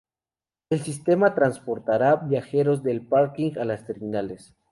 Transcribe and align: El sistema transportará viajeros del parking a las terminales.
El 0.71 0.79
sistema 0.79 1.35
transportará 1.35 2.15
viajeros 2.15 2.81
del 2.81 3.05
parking 3.05 3.59
a 3.59 3.65
las 3.65 3.85
terminales. 3.85 4.55